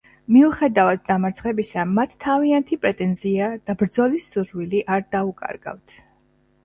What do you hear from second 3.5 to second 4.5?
და ბრძოლის